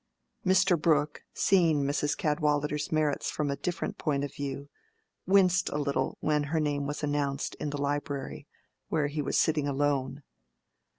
[0.43, 0.81] Mr.
[0.81, 2.17] Brooke, seeing Mrs.
[2.17, 4.67] Cadwallader's merits from a different point of view,
[5.27, 8.47] winced a little when her name was announced in the library,
[8.89, 10.23] where he was sitting alone.